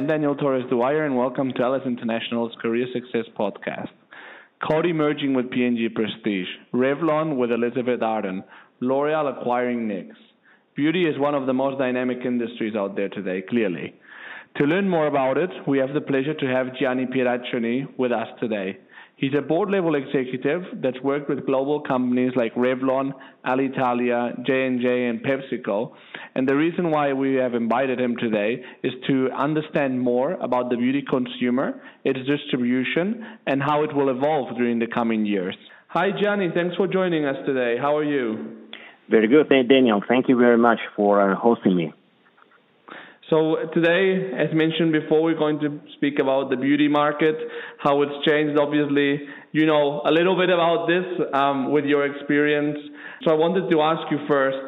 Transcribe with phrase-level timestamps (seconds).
[0.00, 3.90] I'm Daniel Torres Dwyer, and welcome to Alice International's Career Success Podcast.
[4.62, 8.42] Coty merging with P&G Prestige, Revlon with Elizabeth Arden,
[8.80, 10.12] L'Oreal acquiring NYX.
[10.74, 13.94] Beauty is one of the most dynamic industries out there today, clearly.
[14.56, 18.28] To learn more about it, we have the pleasure to have Gianni Pieraccioni with us
[18.40, 18.78] today.
[19.20, 23.12] He's a board level executive that's worked with global companies like Revlon,
[23.44, 25.92] Alitalia, J&J, and PepsiCo.
[26.34, 30.76] And the reason why we have invited him today is to understand more about the
[30.78, 35.54] beauty consumer, its distribution, and how it will evolve during the coming years.
[35.88, 36.48] Hi, Gianni.
[36.54, 37.76] Thanks for joining us today.
[37.78, 38.56] How are you?
[39.10, 40.00] Very good, Daniel.
[40.08, 41.92] Thank you very much for uh, hosting me.
[43.30, 47.36] So today, as mentioned before, we're going to speak about the beauty market,
[47.78, 48.58] how it's changed.
[48.58, 49.20] Obviously,
[49.52, 52.76] you know a little bit about this um, with your experience.
[53.22, 54.58] So I wanted to ask you first,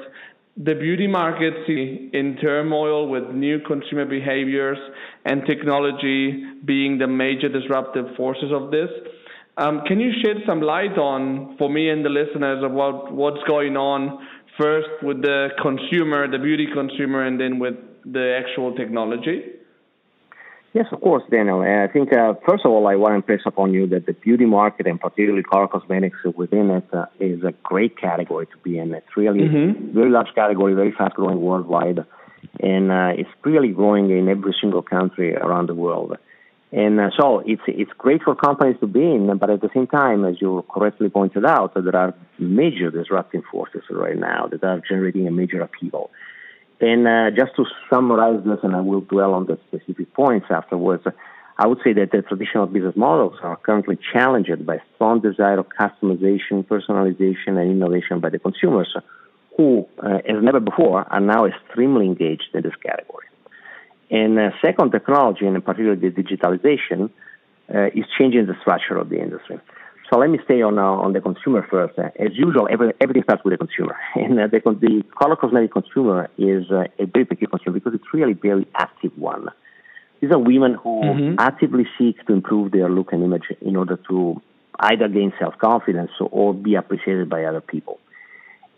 [0.56, 4.78] the beauty market in turmoil with new consumer behaviors
[5.24, 8.90] and technology being the major disruptive forces of this.
[9.56, 13.76] Um, can you shed some light on, for me and the listeners, about what's going
[13.76, 14.24] on
[14.56, 19.42] first with the consumer, the beauty consumer, and then with the actual technology?
[20.74, 21.60] Yes, of course, Daniel.
[21.60, 24.46] I think, uh, first of all, I want to impress upon you that the beauty
[24.46, 28.94] market and particularly color cosmetics within it uh, is a great category to be in.
[28.94, 29.92] It's really mm-hmm.
[29.92, 32.06] very large category, very fast growing worldwide,
[32.60, 36.16] and uh, it's really growing in every single country around the world.
[36.72, 39.86] And uh, so it's it's great for companies to be in, but at the same
[39.86, 44.80] time, as you correctly pointed out, there are major disrupting forces right now that are
[44.88, 46.10] generating a major upheaval.
[46.82, 51.04] And uh, just to summarize this, and I will dwell on the specific points afterwards,
[51.56, 55.66] I would say that the traditional business models are currently challenged by strong desire of
[55.68, 58.92] customization, personalization, and innovation by the consumers,
[59.56, 63.26] who, uh, as never before, are now extremely engaged in this category.
[64.10, 67.10] And uh, second, technology, and particularly the digitalization,
[67.72, 69.60] uh, is changing the structure of the industry.
[70.12, 71.98] So let me stay on uh, on the consumer first.
[71.98, 75.72] Uh, as usual, every, everything starts with the consumer, and uh, the, the color cosmetic
[75.72, 79.48] consumer is uh, a very peculiar consumer because it's really a very active one.
[80.20, 81.36] These are women who mm-hmm.
[81.38, 84.42] actively seek to improve their look and image in order to
[84.80, 87.98] either gain self confidence or be appreciated by other people.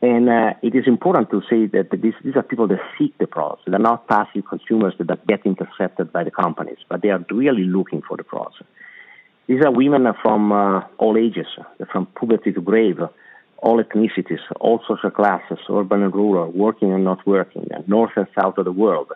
[0.03, 3.27] And uh, it is important to say that these, these are people that seek the
[3.27, 3.63] products.
[3.67, 8.03] They're not passive consumers that get intercepted by the companies, but they are really looking
[8.07, 8.59] for the products.
[9.47, 11.47] These are women from uh, all ages,
[11.93, 13.01] from puberty to grave,
[13.59, 18.59] all ethnicities, all social classes, urban and rural, working and not working, north and south
[18.59, 19.13] of the world.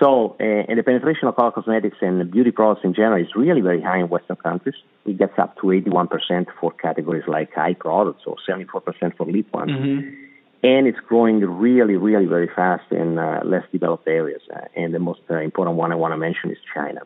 [0.00, 3.62] So, uh, and the penetration of color cosmetics and beauty products in general is really
[3.62, 4.74] very high in Western countries.
[5.06, 9.70] It gets up to 81% for categories like eye products or 74% for lip ones.
[9.70, 10.22] Mm-hmm.
[10.62, 14.42] And it's growing really, really very fast in uh, less developed areas.
[14.54, 17.00] Uh, and the most uh, important one I want to mention is China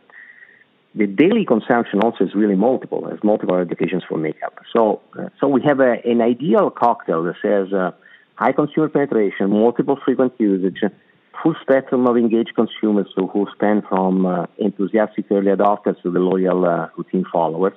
[0.94, 3.02] the daily consumption also is really multiple.
[3.06, 4.58] There's multiple applications for makeup.
[4.76, 7.92] So, uh, so we have a, an ideal cocktail that says uh,
[8.34, 10.80] high consumer penetration, multiple frequent usage,
[11.42, 16.18] full spectrum of engaged consumers who, who span from uh, enthusiastic early adopters to the
[16.18, 17.74] loyal uh, routine followers.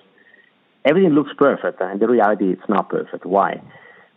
[0.83, 3.25] Everything looks perfect, and the reality it's not perfect.
[3.25, 3.61] Why?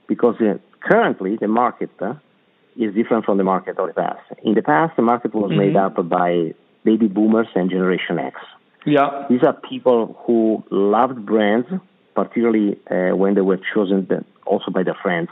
[0.09, 2.15] Because uh, currently the market uh,
[2.77, 4.23] is different from the market of the past.
[4.43, 5.59] In the past, the market was mm-hmm.
[5.59, 8.41] made up by baby boomers and Generation X
[8.87, 9.27] yeah.
[9.29, 11.67] These are people who loved brands,
[12.15, 15.29] particularly uh, when they were chosen also by their friends,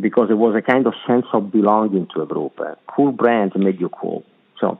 [0.00, 2.58] because there was a kind of sense of belonging to a group.
[2.60, 4.24] Uh, cool brands made you cool.
[4.60, 4.78] So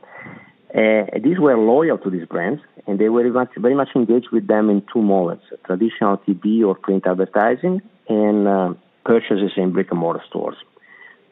[0.75, 4.29] uh, these were loyal to these brands, and they were very much, very much engaged
[4.33, 9.91] with them in two modes: traditional TV or print advertising, and uh, purchases in brick
[9.91, 10.57] and mortar stores.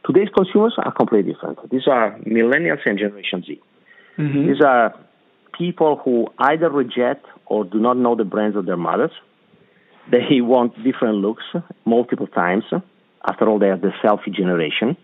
[0.05, 1.71] Today's consumers are completely different.
[1.71, 3.60] These are millennials and Generation Z.
[4.19, 4.49] Mm-hmm.
[4.49, 4.94] These are
[5.56, 9.12] people who either reject or do not know the brands of their mothers.
[10.11, 11.44] They want different looks
[11.84, 12.65] multiple times.
[13.28, 14.97] After all, they are the selfie generation.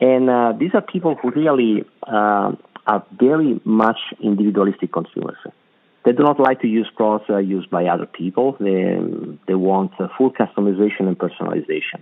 [0.00, 2.52] And uh, these are people who really uh,
[2.86, 5.36] are very much individualistic consumers.
[6.04, 8.56] They do not like to use products uh, used by other people.
[8.60, 8.96] They,
[9.46, 12.00] they want uh, full customization and personalization.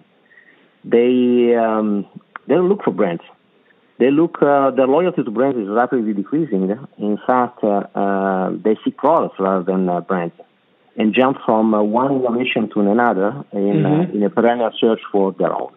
[0.84, 2.06] They, um,
[2.48, 3.22] they look for brands
[4.02, 6.62] they look uh, their loyalty to brands is rapidly decreasing.
[6.98, 10.34] In fact, uh, uh, they seek products rather than uh, brands,
[10.96, 14.16] and jump from uh, one innovation to another in uh, mm-hmm.
[14.16, 15.72] in a perennial search for their own.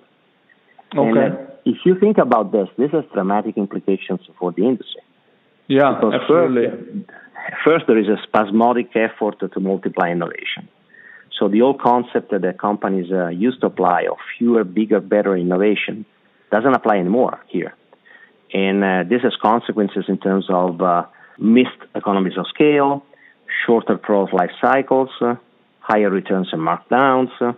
[0.97, 1.25] Okay.
[1.25, 5.01] And, if you think about this, this has dramatic implications for the industry.
[5.67, 6.67] Yeah, because absolutely.
[6.67, 10.69] First, first, there is a spasmodic effort to multiply innovation.
[11.39, 13.09] So the old concept that the companies
[13.45, 16.05] used to apply of fewer, bigger, better innovation
[16.51, 17.73] doesn't apply anymore here
[18.55, 21.03] and uh, this has consequences in terms of uh,
[21.37, 23.03] missed economies of scale,
[23.65, 25.35] shorter product life cycles, uh,
[25.79, 27.31] higher returns and markdowns.
[27.41, 27.51] Uh,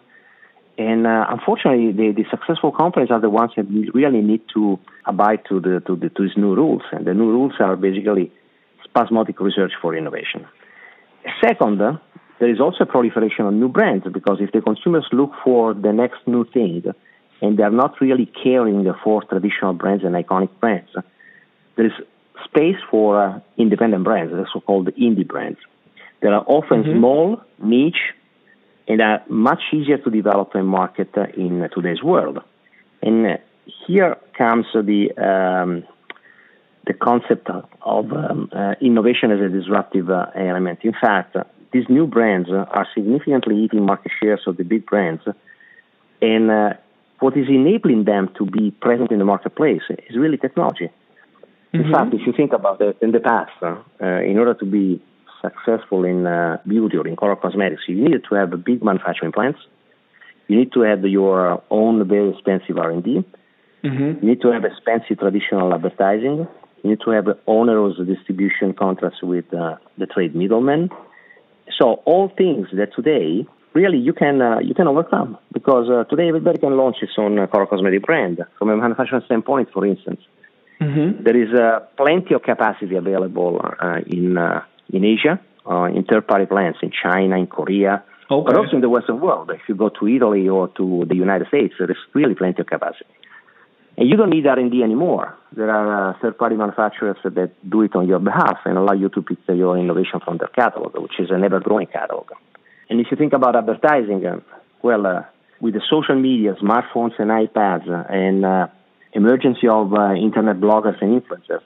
[0.79, 5.41] and uh, unfortunately, the, the, successful companies are the ones that really need to abide
[5.49, 6.81] to the to the to these new rules.
[6.91, 8.31] And the new rules are basically
[8.83, 10.47] spasmodic research for innovation.
[11.44, 11.97] Second, uh,
[12.39, 15.94] there is also a proliferation of new brands because if the consumers look for the
[15.94, 16.83] next new thing
[17.41, 20.89] and they are not really caring for traditional brands and iconic brands,
[21.75, 21.91] there is
[22.45, 25.59] space for uh, independent brands, the so-called indie brands.
[26.21, 26.99] They are often mm-hmm.
[26.99, 28.13] small, niche,
[28.87, 32.39] and are much easier to develop and market uh, in today's world.
[33.01, 33.37] And uh,
[33.85, 35.83] here comes the um,
[36.85, 40.79] the concept of um, uh, innovation as a disruptive uh, element.
[40.83, 41.43] In fact, uh,
[41.73, 45.21] these new brands are significantly eating market shares of the big brands,
[46.21, 46.73] and uh,
[47.19, 50.89] what is enabling them to be present in the marketplace is really technology.
[51.73, 51.85] Mm-hmm.
[51.85, 53.51] In fact, if you think about it, in the past,
[53.99, 55.01] in order to be
[55.41, 59.59] successful in uh, beauty or in color cosmetics, you needed to have big manufacturing plants.
[60.47, 63.25] You need to have your own very expensive R&D.
[63.83, 64.25] Mm-hmm.
[64.25, 66.47] You need to have expensive traditional advertising.
[66.83, 70.89] You need to have onerous distribution contracts with uh, the trade middlemen.
[71.77, 73.45] So all things that today
[73.79, 77.33] really you can uh, you can overcome because uh, today everybody can launch its own
[77.38, 80.21] uh, color cosmetic brand from a manufacturing standpoint, for instance.
[80.81, 81.24] Mm-hmm.
[81.25, 85.39] There is uh, plenty of capacity available uh, in uh, in Asia,
[85.69, 88.45] uh, in third-party plants in China, in Korea, okay.
[88.45, 89.51] but also in the Western world.
[89.51, 92.68] If you go to Italy or to the United States, there is really plenty of
[92.68, 93.13] capacity.
[93.97, 95.35] And you don't need R&D anymore.
[95.51, 99.21] There are uh, third-party manufacturers that do it on your behalf and allow you to
[99.23, 102.27] pick your innovation from their catalog, which is an ever-growing catalog.
[102.89, 104.39] And if you think about advertising, uh,
[104.81, 105.23] well, uh,
[105.59, 108.67] with the social media, smartphones and iPads, uh, and uh,
[109.13, 111.63] emergence of uh, internet bloggers and influencers,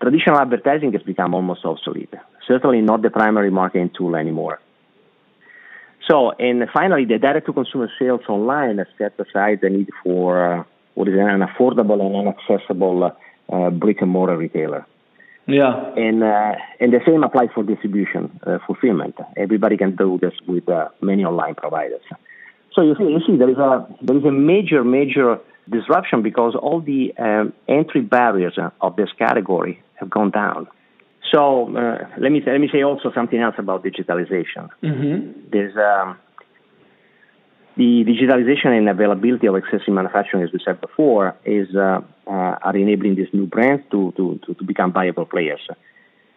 [0.00, 2.14] traditional advertising has become almost obsolete.
[2.46, 4.60] Certainly not the primary marketing tool anymore.
[6.08, 11.08] So, and finally, the direct-to-consumer sales online has set aside the need for uh, what
[11.08, 13.16] is an affordable and inaccessible
[13.52, 14.86] uh, brick-and-mortar retailer.
[15.48, 19.14] Yeah, and uh, and the same applies for distribution uh, fulfillment.
[19.36, 22.02] Everybody can do this with uh, many online providers.
[22.74, 25.38] So you see, you see, there is a there is a major major
[25.70, 30.66] disruption because all the um, entry barriers of this category have gone down.
[31.32, 34.68] So uh, let me let me say also something else about digitalization.
[34.82, 35.50] Mm-hmm.
[35.52, 36.18] There's um,
[37.76, 42.76] the digitalization and availability of accessible manufacturing, as we said before, is uh, uh, are
[42.76, 45.60] enabling these new brands to, to, to, to, become viable players.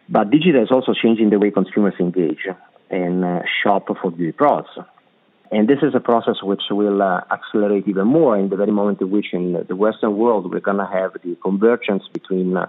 [0.08, 2.46] But digital is also changing the way consumers engage
[2.90, 4.70] and uh, shop for beauty products.
[5.52, 9.00] And this is a process which will uh, accelerate even more in the very moment
[9.00, 12.68] in which in the Western world we're going to have the convergence between uh,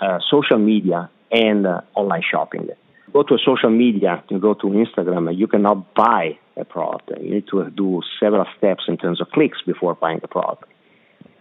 [0.00, 2.68] uh, social media and uh, online shopping.
[3.12, 7.10] Go to social media, you go to Instagram, you cannot buy a product.
[7.20, 10.64] You need to do several steps in terms of clicks before buying the product.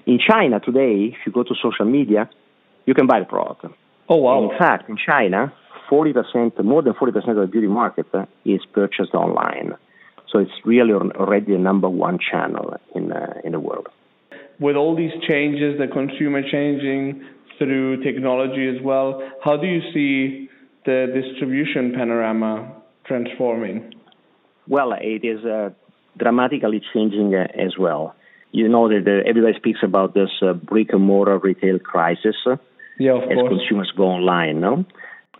[0.06, 2.30] In China today, if you go to social media,
[2.86, 3.66] you can buy the product.
[4.08, 4.50] Oh wow!
[4.50, 5.54] In fact, in China,
[5.92, 8.06] 40%, more than 40% of the beauty market
[8.46, 9.74] is purchased online.
[10.32, 13.88] So it's really already the number one channel in uh, in the world.
[14.60, 17.24] With all these changes, the consumer changing
[17.58, 20.50] through technology as well, how do you see
[20.88, 22.74] the distribution panorama
[23.06, 23.94] transforming?
[24.68, 25.70] Well, it is uh,
[26.18, 28.16] dramatically changing uh, as well.
[28.52, 32.36] You know that uh, everybody speaks about this uh, brick and mortar retail crisis
[32.98, 33.50] yeah, as course.
[33.50, 34.62] consumers go online.
[34.62, 34.86] No,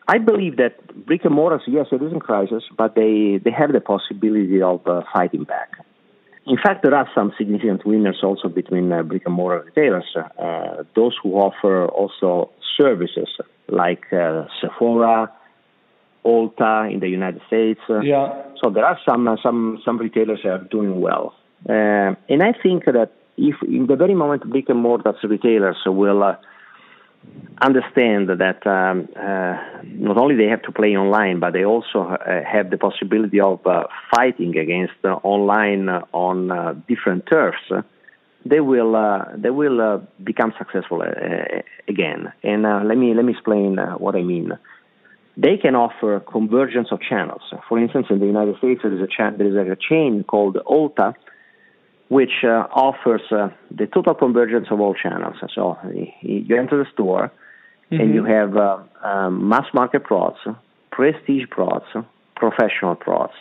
[0.08, 3.72] I believe that brick and mortars, yes, it is in crisis, but they, they have
[3.72, 5.72] the possibility of uh, fighting back.
[6.46, 10.06] In fact, there are some significant winners also between uh, brick and mortar retailers.
[10.16, 13.28] Uh, those who offer also services
[13.68, 15.30] like uh, Sephora,
[16.26, 17.80] Ulta in the United States.
[17.90, 18.44] Yeah.
[18.62, 21.36] So there are some uh, some some retailers that are doing well,
[21.70, 26.38] uh, and I think that if in the very moment brick and mortar retailers will
[27.62, 32.44] understand that um, uh, not only they have to play online, but they also uh,
[32.44, 33.84] have the possibility of uh,
[34.16, 37.72] fighting against uh, online uh, on uh, different turfs.
[38.46, 38.94] They will
[39.36, 41.02] they will become successful
[41.88, 42.32] again.
[42.44, 44.58] And let me let me explain what I mean.
[45.38, 47.42] They can offer convergence of channels.
[47.70, 50.58] For instance, in the United States, there is a, cha- there is a chain called
[50.66, 51.14] Ulta,
[52.08, 55.36] which uh, offers uh, the total convergence of all channels.
[55.54, 55.78] So
[56.22, 57.32] you enter the store
[57.92, 58.02] mm-hmm.
[58.02, 60.42] and you have uh, um, mass market products,
[60.92, 61.96] prestige products,
[62.36, 63.38] professional products.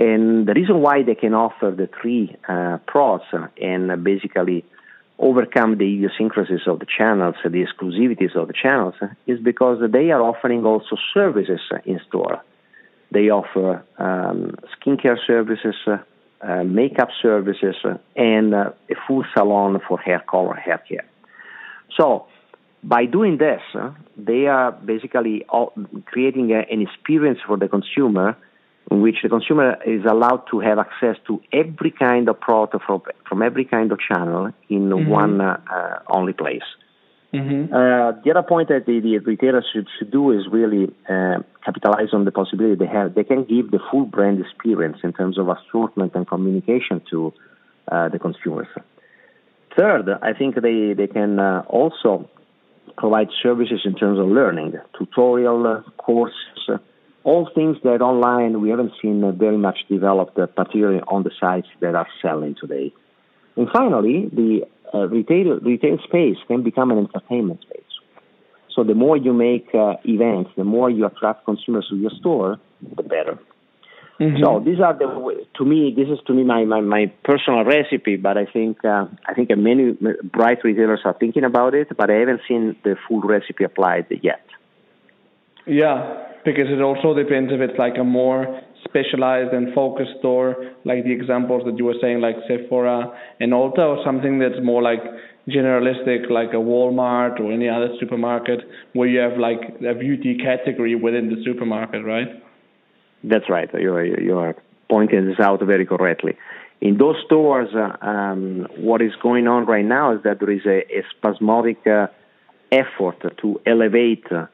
[0.00, 3.26] And the reason why they can offer the three uh, products
[3.60, 4.64] and basically
[5.18, 8.94] overcome the idiosyncrasies of the channels, the exclusivities of the channels,
[9.26, 12.42] is because they are offering also services in store.
[13.10, 17.76] They offer um, skincare services, uh, makeup services,
[18.14, 21.06] and uh, a full salon for hair color, hair care.
[21.96, 22.26] So,
[22.82, 25.46] by doing this, uh, they are basically
[26.04, 28.36] creating a, an experience for the consumer
[28.90, 33.02] in which the consumer is allowed to have access to every kind of product from,
[33.28, 35.10] from every kind of channel in mm-hmm.
[35.10, 36.62] one uh, uh, only place.
[37.34, 37.74] Mm-hmm.
[37.74, 42.08] Uh, the other point that the, the retailers should, should, do is really uh, capitalize
[42.12, 43.14] on the possibility they have.
[43.14, 47.34] They can give the full brand experience in terms of assortment and communication to
[47.90, 48.68] uh, the consumers.
[49.76, 52.30] Third, I think they, they can uh, also
[52.96, 56.70] provide services in terms of learning, tutorial courses,
[57.26, 61.94] all things that online we haven't seen very much developed, particularly on the sites that
[61.96, 62.94] are selling today.
[63.56, 64.60] And finally, the
[64.94, 67.82] uh, retail retail space can become an entertainment space.
[68.74, 72.60] So the more you make uh, events, the more you attract consumers to your store,
[72.96, 73.38] the better.
[74.20, 74.42] Mm-hmm.
[74.42, 75.08] So these are the
[75.58, 79.06] to me this is to me my, my, my personal recipe, but I think uh,
[79.28, 79.96] I think many
[80.38, 84.46] bright retailers are thinking about it, but I haven't seen the full recipe applied yet.
[85.66, 91.02] Yeah, because it also depends if it's like a more specialized and focused store, like
[91.02, 95.02] the examples that you were saying, like Sephora and Ulta, or something that's more like
[95.48, 98.60] generalistic, like a Walmart or any other supermarket,
[98.92, 102.28] where you have like a beauty category within the supermarket, right?
[103.24, 103.68] That's right.
[103.74, 104.54] You are, you are
[104.88, 106.36] pointing this out very correctly.
[106.80, 110.64] In those stores, uh, um, what is going on right now is that there is
[110.64, 112.06] a, a spasmodic uh,
[112.70, 114.46] effort to elevate uh,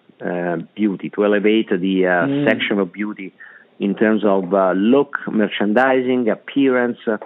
[0.74, 2.48] beauty, to elevate the uh, mm.
[2.48, 3.32] section of beauty
[3.78, 7.16] in terms of uh, look, merchandising, appearance, uh,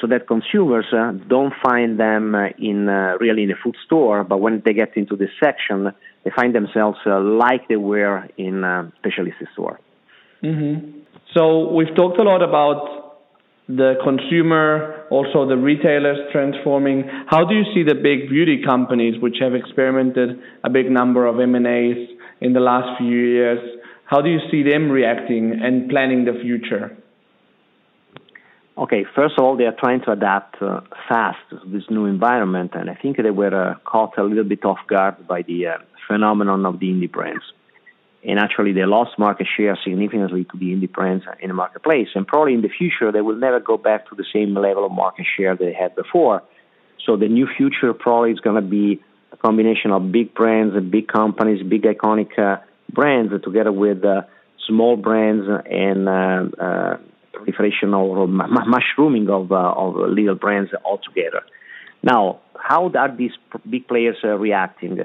[0.00, 2.86] so that consumers uh, don't find them uh, in
[3.18, 5.92] really in a food store, but when they get into this section,
[6.24, 9.80] they find themselves like they were in a specialist store.
[10.42, 11.00] Mm-hmm.
[11.34, 13.06] So we've talked a lot about
[13.68, 17.08] the consumer, also the retailers transforming.
[17.26, 21.40] How do you see the big beauty companies, which have experimented a big number of
[21.40, 23.58] M&As, in the last few years.
[24.04, 26.96] How do you see them reacting and planning the future?
[28.78, 32.72] Okay, first of all, they are trying to adapt uh, fast to this new environment,
[32.74, 35.78] and I think they were uh, caught a little bit off guard by the uh,
[36.06, 37.42] phenomenon of the indie brands.
[38.22, 42.08] And actually, they lost market share significantly to the indie brands in the marketplace.
[42.14, 44.92] And probably in the future, they will never go back to the same level of
[44.92, 46.42] market share they had before.
[47.06, 49.00] So the new future probably is going to be
[49.36, 52.60] a combination of big brands, and big companies, big iconic uh,
[52.92, 54.22] brands, together with uh,
[54.66, 56.96] small brands and uh, uh
[57.32, 61.42] proliferation or mushrooming of, uh, of little brands altogether.
[62.02, 63.32] Now, how are these
[63.68, 65.00] big players uh, reacting?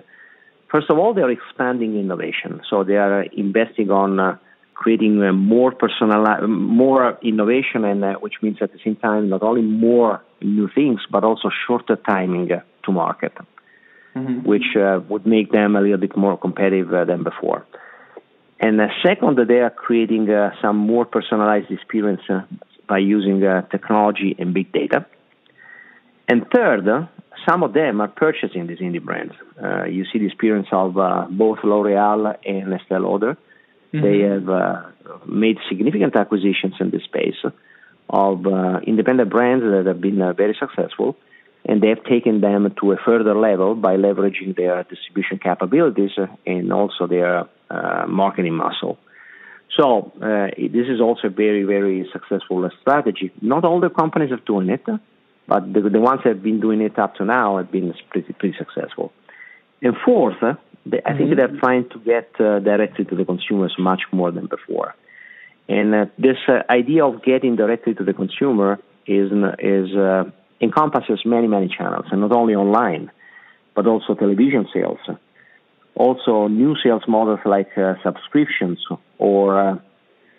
[0.71, 2.61] First of all, they are expanding innovation.
[2.69, 4.39] So they are investing on
[4.73, 9.61] creating more personal, more innovation, and uh, which means at the same time not only
[9.61, 13.33] more new things, but also shorter timing to market
[14.15, 14.47] mm-hmm.
[14.47, 17.65] which uh, would make them a little bit more competitive uh, than before.
[18.59, 22.41] And uh, second, they are creating uh, some more personalized experience uh,
[22.87, 25.05] by using uh, technology and big data.
[26.27, 26.85] And third,
[27.49, 29.33] some of them are purchasing these indie brands.
[29.89, 30.93] you see the experience of
[31.31, 33.35] both L'Oreal and Estee Lauder.
[33.93, 34.03] Mm-hmm.
[34.05, 37.43] They have made significant acquisitions in this space
[38.09, 38.45] of
[38.85, 41.17] independent brands that have been very successful
[41.65, 46.11] and they have taken them to a further level by leveraging their distribution capabilities
[46.45, 48.97] and also their uh, marketing muscle.
[49.77, 53.31] So uh, this is also a very, very successful strategy.
[53.41, 54.85] Not all the companies are doing it,
[55.47, 58.33] but the, the ones that have been doing it up to now have been pretty,
[58.33, 59.13] pretty successful.
[59.81, 60.35] And fourth,
[60.85, 61.35] they, I think mm-hmm.
[61.35, 64.95] they're trying to get uh, directly to the consumers much more than before.
[65.69, 70.23] And uh, this uh, idea of getting directly to the consumer is is uh,
[70.61, 73.11] encompasses many, many channels, and not only online,
[73.75, 74.99] but also television sales.
[75.95, 78.79] Also, new sales models like uh, subscriptions
[79.17, 79.75] or uh,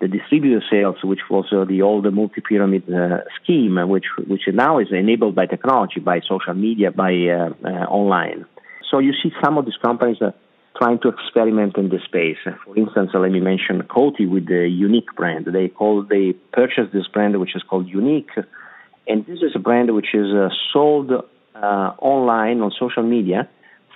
[0.00, 4.88] the distributor sales, which was uh, the old multi-pyramid uh, scheme, which which now is
[4.91, 8.45] enabled by technology, by social media, by uh, uh, online.
[8.91, 10.35] So you see some of these companies are
[10.76, 12.38] trying to experiment in this space.
[12.64, 15.47] For instance, let me mention Coty with the Younique brand.
[15.47, 18.45] They call they purchased this brand, which is called Younique
[19.06, 23.49] and this is a brand which is uh, sold uh, online on social media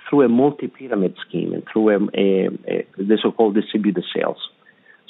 [0.09, 4.37] through a multi-pyramid scheme and through a, a, a, the so-called distributor sales.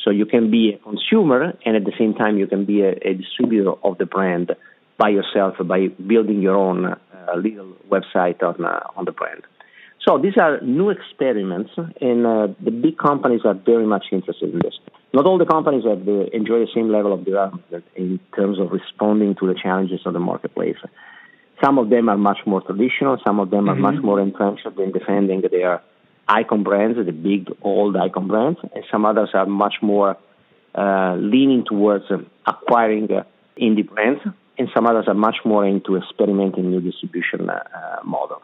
[0.03, 2.91] So you can be a consumer and at the same time you can be a,
[2.91, 4.51] a distributor of the brand
[4.97, 6.97] by yourself by building your own uh,
[7.35, 9.43] little website on on the brand.
[10.07, 14.59] So these are new experiments, and uh, the big companies are very much interested in
[14.59, 14.75] this.
[15.13, 18.71] Not all the companies have the, enjoy the same level of development in terms of
[18.71, 20.77] responding to the challenges of the marketplace.
[21.63, 23.17] Some of them are much more traditional.
[23.25, 23.85] Some of them mm-hmm.
[23.85, 25.81] are much more entrenched in defending their
[26.27, 30.17] icon brands, the big old icon brands, and some others are much more
[30.75, 33.23] uh, leaning towards uh, acquiring uh,
[33.59, 34.21] indie brands,
[34.57, 37.63] and some others are much more into experimenting new distribution uh,
[38.03, 38.43] models.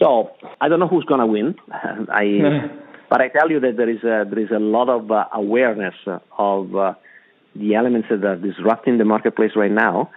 [0.00, 1.54] So I don't know who's going to win.
[1.72, 2.68] I,
[3.14, 5.94] but I tell you that there is a, there is a lot of uh, awareness
[6.36, 6.94] of uh,
[7.54, 10.10] the elements that are disrupting the marketplace right now,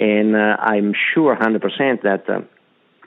[0.00, 2.40] and uh, I'm sure 100% that uh,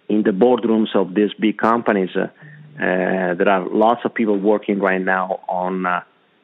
[0.07, 4.79] in the boardrooms of these big companies, uh, uh, there are lots of people working
[4.79, 5.83] right now on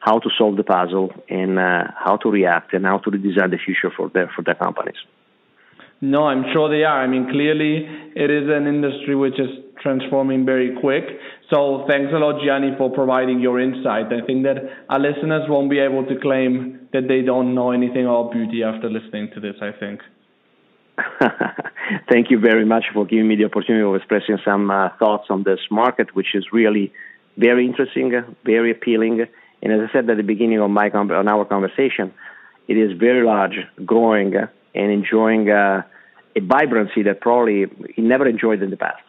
[0.00, 3.90] how to solve the puzzle and how to react and how to redesign the future
[3.96, 4.98] for their for their companies.
[6.00, 7.02] No, I'm sure they are.
[7.02, 9.50] I mean, clearly it is an industry which is
[9.82, 11.04] transforming very quick.
[11.52, 14.06] So thanks a lot, Gianni, for providing your insight.
[14.12, 14.56] I think that
[14.88, 18.88] our listeners won't be able to claim that they don't know anything about beauty after
[18.88, 20.00] listening to this, I think.
[22.10, 25.42] Thank you very much for giving me the opportunity of expressing some uh, thoughts on
[25.44, 26.92] this market, which is really
[27.36, 28.12] very interesting,
[28.44, 29.26] very appealing.
[29.62, 32.12] And as I said at the beginning of my on our conversation,
[32.68, 34.34] it is very large, growing,
[34.74, 35.82] and enjoying uh,
[36.36, 39.02] a vibrancy that probably he never enjoyed in the past.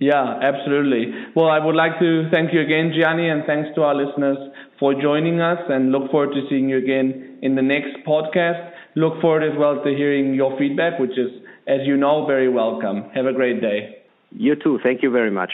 [0.00, 1.12] Yeah, absolutely.
[1.34, 4.38] Well, I would like to thank you again, Gianni, and thanks to our listeners
[4.78, 8.70] for joining us and look forward to seeing you again in the next podcast.
[8.94, 11.30] Look forward as well to hearing your feedback, which is,
[11.66, 13.10] as you know, very welcome.
[13.14, 14.04] Have a great day.
[14.30, 14.78] You too.
[14.82, 15.52] Thank you very much.